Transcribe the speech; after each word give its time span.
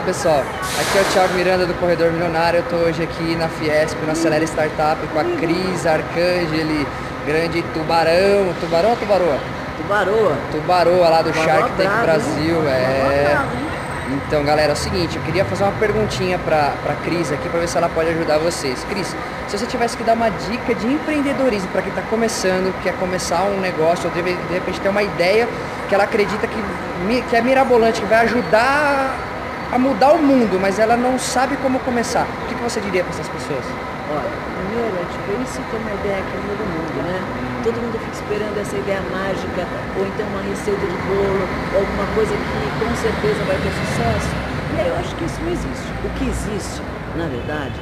pessoal, 0.00 0.40
aqui 0.40 0.98
é 0.98 1.00
o 1.00 1.04
Thiago 1.12 1.34
Miranda 1.34 1.66
do 1.66 1.74
Corredor 1.74 2.10
Milionário. 2.10 2.58
Eu 2.58 2.62
estou 2.64 2.80
hoje 2.80 3.00
aqui 3.04 3.36
na 3.36 3.48
Fiesp, 3.48 3.96
no 4.04 4.10
Acelera 4.10 4.42
Startup, 4.44 5.00
com 5.06 5.20
a 5.20 5.24
Cris 5.38 5.86
Arcangeli, 5.86 6.84
grande 7.24 7.62
tubarão. 7.72 8.52
Tubarão 8.60 8.90
ou 8.90 8.96
tubaroa? 8.96 9.38
Tubaroa. 9.76 10.36
Tubaroa 10.50 11.08
lá 11.08 11.22
do 11.22 11.32
Shark 11.32 11.70
Tank 11.76 11.88
bravo, 11.88 12.02
Brasil. 12.02 12.56
hein? 12.56 12.68
É. 12.68 13.28
Bravo? 13.30 13.66
Então, 14.08 14.44
galera, 14.44 14.70
é 14.70 14.72
o 14.72 14.76
seguinte, 14.76 15.16
eu 15.16 15.22
queria 15.22 15.44
fazer 15.44 15.62
uma 15.62 15.72
perguntinha 15.72 16.38
pra, 16.38 16.72
pra 16.82 16.94
Cris 17.04 17.30
aqui 17.30 17.48
pra 17.48 17.60
ver 17.60 17.68
se 17.68 17.76
ela 17.76 17.88
pode 17.88 18.08
ajudar 18.10 18.38
vocês. 18.38 18.84
Cris, 18.88 19.14
se 19.46 19.58
você 19.58 19.66
tivesse 19.66 19.96
que 19.96 20.02
dar 20.02 20.14
uma 20.14 20.28
dica 20.28 20.74
de 20.74 20.88
empreendedorismo 20.88 21.68
para 21.68 21.82
quem 21.82 21.90
está 21.90 22.02
começando, 22.02 22.74
quer 22.82 22.94
começar 22.94 23.42
um 23.42 23.60
negócio, 23.60 24.08
ou 24.08 24.22
de, 24.22 24.30
repente 24.52 24.80
ter 24.80 24.88
uma 24.88 25.04
ideia 25.04 25.48
que 25.88 25.94
ela 25.94 26.04
acredita 26.04 26.48
que, 26.48 27.22
que 27.28 27.36
é 27.36 27.40
mirabolante, 27.40 28.00
que 28.00 28.06
vai 28.06 28.24
ajudar 28.24 29.35
a 29.72 29.78
mudar 29.78 30.12
o 30.12 30.18
mundo, 30.18 30.58
mas 30.60 30.78
ela 30.78 30.96
não 30.96 31.18
sabe 31.18 31.56
como 31.58 31.78
começar. 31.80 32.26
O 32.44 32.46
que, 32.48 32.54
que 32.54 32.62
você 32.62 32.80
diria 32.80 33.02
para 33.02 33.12
essas 33.12 33.28
pessoas? 33.28 33.64
Olha, 34.10 34.30
primeiro, 34.62 34.94
a 34.94 35.02
gente 35.02 35.18
pensa 35.26 35.62
que 35.62 35.76
é 35.76 35.78
uma 35.78 35.94
ideia 35.94 36.22
que 36.22 36.36
muda 36.46 36.62
o 36.62 36.68
mundo, 36.70 36.98
né? 37.02 37.18
Todo 37.64 37.74
mundo 37.82 37.98
fica 37.98 38.14
esperando 38.14 38.56
essa 38.60 38.76
ideia 38.76 39.02
mágica, 39.10 39.66
ou 39.98 40.06
então 40.06 40.26
uma 40.30 40.42
receita 40.42 40.86
de 40.86 40.98
bolo, 41.10 41.44
ou 41.74 41.80
alguma 41.80 42.06
coisa 42.14 42.30
que 42.30 42.66
com 42.78 42.94
certeza 42.94 43.42
vai 43.42 43.58
ter 43.58 43.72
sucesso. 43.74 44.30
E 44.76 44.80
aí 44.80 44.88
eu 44.88 44.96
acho 44.96 45.14
que 45.16 45.24
isso 45.24 45.40
não 45.42 45.50
existe. 45.50 45.88
O 46.04 46.10
que 46.14 46.24
existe, 46.30 46.82
na 47.16 47.26
verdade, 47.26 47.80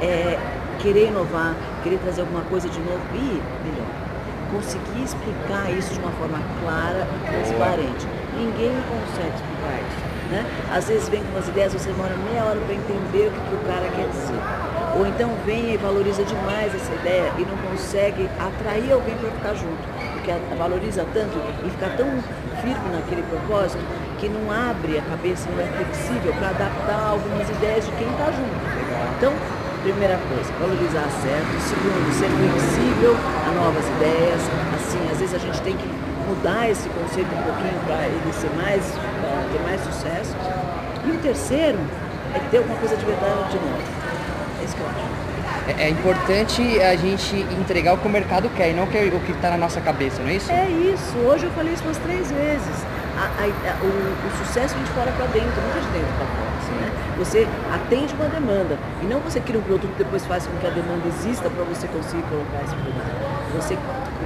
é 0.00 0.38
querer 0.78 1.08
inovar, 1.08 1.54
querer 1.82 1.98
trazer 1.98 2.22
alguma 2.22 2.42
coisa 2.48 2.68
de 2.68 2.80
novo 2.80 3.02
e, 3.12 3.42
melhor, 3.60 3.88
conseguir 4.52 5.04
explicar 5.04 5.70
isso 5.70 5.92
de 5.92 6.00
uma 6.00 6.12
forma 6.12 6.40
clara 6.62 7.04
e 7.04 7.18
transparente. 7.28 8.06
Ninguém 8.32 8.72
consegue 8.88 9.34
explicar 9.36 9.76
isso. 9.84 10.05
Né? 10.30 10.44
Às 10.72 10.88
vezes 10.88 11.08
vem 11.08 11.22
com 11.22 11.30
umas 11.30 11.48
ideias, 11.48 11.72
você 11.72 11.90
demora 11.90 12.16
meia 12.16 12.44
hora 12.44 12.58
para 12.60 12.74
entender 12.74 13.28
o 13.28 13.30
que, 13.30 13.40
que 13.48 13.54
o 13.54 13.58
cara 13.66 13.88
quer 13.94 14.08
dizer. 14.08 14.40
Ou 14.98 15.06
então 15.06 15.30
vem 15.44 15.74
e 15.74 15.76
valoriza 15.76 16.24
demais 16.24 16.74
essa 16.74 16.92
ideia 16.94 17.30
e 17.38 17.42
não 17.42 17.56
consegue 17.70 18.28
atrair 18.38 18.92
alguém 18.92 19.14
para 19.16 19.30
ficar 19.30 19.54
junto. 19.54 19.82
Porque 20.14 20.32
valoriza 20.56 21.04
tanto 21.12 21.36
e 21.64 21.70
fica 21.70 21.90
tão 21.90 22.08
firme 22.62 22.88
naquele 22.92 23.22
propósito 23.24 23.84
que 24.18 24.28
não 24.28 24.50
abre 24.50 24.98
a 24.98 25.02
cabeça, 25.02 25.48
não 25.50 25.60
é 25.62 25.66
flexível 25.66 26.32
para 26.34 26.48
adaptar 26.48 27.10
algumas 27.10 27.48
ideias 27.50 27.84
de 27.84 27.92
quem 27.92 28.08
está 28.10 28.32
junto. 28.32 28.56
Então, 29.18 29.32
primeira 29.86 30.18
coisa, 30.28 30.50
valorizar 30.58 31.06
certo. 31.22 31.52
Segundo, 31.62 32.10
ser 32.18 32.26
flexível 32.30 33.14
a 33.46 33.50
novas 33.54 33.86
ideias. 33.96 34.42
Assim, 34.74 34.98
às 35.10 35.18
vezes 35.18 35.34
a 35.34 35.38
gente 35.38 35.60
tem 35.62 35.76
que 35.76 35.88
mudar 36.28 36.68
esse 36.68 36.88
conceito 36.88 37.30
um 37.34 37.42
pouquinho 37.42 37.78
para 37.86 38.06
ele 38.06 38.32
ser 38.32 38.50
mais, 38.56 38.82
ter 39.52 39.60
mais 39.62 39.80
sucesso. 39.82 40.34
E 41.06 41.10
o 41.10 41.18
terceiro 41.18 41.78
é 42.34 42.38
ter 42.50 42.58
alguma 42.58 42.76
coisa 42.78 42.96
de 42.96 43.04
verdade 43.04 43.50
de 43.50 43.56
novo. 43.58 43.78
É 44.60 44.64
isso 44.64 44.74
que 44.74 44.80
eu 44.82 44.86
acho. 44.88 45.06
É, 45.68 45.84
é 45.86 45.88
importante 45.90 46.80
a 46.80 46.96
gente 46.96 47.36
entregar 47.60 47.94
o 47.94 47.98
que 47.98 48.06
o 48.06 48.10
mercado 48.10 48.48
quer 48.56 48.70
e 48.70 48.74
não 48.74 48.84
o 48.84 48.86
que 48.88 49.32
está 49.32 49.50
na 49.50 49.56
nossa 49.58 49.80
cabeça, 49.80 50.22
não 50.22 50.28
é 50.30 50.34
isso? 50.34 50.50
É 50.50 50.66
isso. 50.68 51.16
Hoje 51.26 51.44
eu 51.46 51.50
falei 51.52 51.72
isso 51.72 51.84
umas 51.84 51.98
três 51.98 52.30
vezes. 52.30 52.76
A- 53.16 53.30
a- 53.42 53.70
a- 53.70 53.76
o, 53.82 53.86
o 53.86 54.44
sucesso 54.44 54.74
vem 54.74 54.84
de 54.84 54.90
fora 54.90 55.10
para 55.12 55.26
dentro, 55.26 55.48
nunca 55.62 55.80
de 55.80 55.86
dentro 55.88 56.12
para 56.18 56.26
fora. 56.26 56.50
assim, 56.58 56.74
né? 56.82 56.90
Você 57.18 57.46
atende 57.72 58.14
uma 58.14 58.26
demanda 58.28 58.76
e 59.02 59.06
não 59.06 59.20
você 59.20 59.40
cria 59.40 59.58
um 59.58 59.62
produto 59.62 59.90
e 59.94 59.98
depois 60.04 60.24
faz 60.26 60.46
com 60.46 60.56
que 60.58 60.66
a 60.66 60.70
demanda 60.70 61.06
exista 61.08 61.48
para 61.48 61.64
você 61.64 61.86
conseguir 61.88 62.22
colocar 62.24 62.58
esse 62.64 62.74
produto. 62.74 63.26
Você 63.56 63.78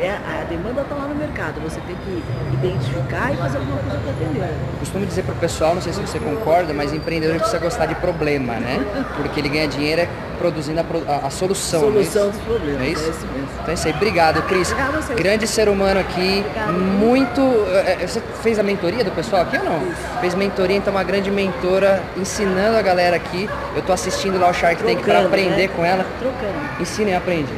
é, 0.00 0.10
a 0.12 0.44
demanda 0.48 0.82
está 0.82 0.94
lá 0.94 1.06
no 1.08 1.14
mercado. 1.14 1.60
Você 1.62 1.80
tem 1.80 1.96
que 1.96 2.22
identificar 2.54 3.32
e 3.32 3.36
fazer 3.36 3.58
alguma 3.58 3.78
coisa 3.78 3.98
para 3.98 4.10
atender. 4.12 4.54
Costumo 4.78 5.04
dizer 5.04 5.22
pro 5.24 5.34
pessoal, 5.34 5.74
não 5.74 5.82
sei 5.82 5.92
se 5.92 6.00
você 6.00 6.18
concorda, 6.20 6.72
mas 6.72 6.92
empreendedor 6.92 7.36
precisa 7.36 7.58
gostar 7.58 7.86
de 7.86 7.96
problema, 7.96 8.54
né? 8.54 8.78
Porque 9.16 9.40
ele 9.40 9.48
ganha 9.48 9.66
dinheiro 9.66 10.02
é 10.02 10.08
produzindo 10.38 10.78
a, 10.80 11.26
a- 11.26 11.30
solução. 11.30 11.80
é 11.96 12.00
isso? 12.00 12.12
Solução 12.12 12.30
dos 12.30 12.40
problemas. 12.42 12.80
É 12.80 12.84
É 12.86 12.88
isso? 12.90 13.10
isso 13.10 13.26
mesmo. 13.26 13.48
Então 13.60 13.70
é 13.70 13.74
isso 13.74 13.86
aí. 13.88 13.92
Obrigado, 13.94 14.42
Cris. 14.42 14.72
Grande 15.16 15.46
ser 15.48 15.68
humano 15.68 15.98
aqui. 15.98 16.44
Obrigada. 16.46 16.72
Muito. 16.72 17.40
eh, 17.74 18.06
Você 18.06 18.20
fez 18.40 18.56
a 18.58 18.62
mentoria 18.62 19.02
do 19.02 19.10
pessoal 19.10 19.42
aqui 19.42 19.58
ou 19.58 19.64
não? 19.64 19.80
Fiz. 19.80 20.20
Fez 20.20 20.34
mentoria, 20.36 20.76
então 20.76 20.92
uma 20.92 21.02
grande 21.02 21.28
mentora 21.30 22.00
ensinando 22.16 22.77
a 22.78 22.82
galera 22.82 23.16
aqui. 23.16 23.48
Eu 23.74 23.82
tô 23.82 23.92
assistindo 23.92 24.38
lá 24.38 24.48
o 24.50 24.54
Shark 24.54 24.82
Tank 24.82 25.02
para 25.02 25.20
aprender 25.20 25.68
né? 25.68 25.74
com 25.74 25.84
ela. 25.84 26.06
Trocando. 26.18 26.80
Ensina 26.80 27.10
e 27.10 27.14
aprende. 27.14 27.52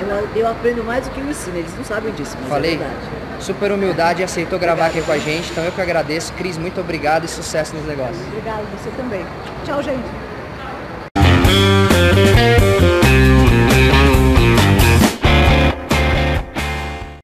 Eu, 0.00 0.42
eu 0.42 0.48
aprendo 0.48 0.82
mais 0.82 1.06
do 1.06 1.10
que 1.10 1.20
eu 1.20 1.28
ensino. 1.28 1.56
Eles 1.58 1.76
não 1.76 1.84
sabem 1.84 2.12
disso, 2.14 2.36
mas 2.40 2.48
Falei. 2.48 2.80
é. 2.80 3.40
Super 3.40 3.72
humildade 3.72 4.20
e 4.20 4.24
aceitou 4.24 4.58
gravar 4.58 4.86
aqui 4.86 5.00
com 5.02 5.12
a 5.12 5.18
gente. 5.18 5.50
Então 5.50 5.64
eu 5.64 5.72
que 5.72 5.80
agradeço. 5.80 6.32
Cris, 6.34 6.58
muito 6.58 6.80
obrigado 6.80 7.24
e 7.24 7.28
sucesso 7.28 7.74
nos 7.74 7.86
negócios. 7.86 8.20
Obrigada, 8.28 8.62
você 8.76 8.90
também. 8.96 9.24
Tchau, 9.64 9.82
gente. 9.82 10.29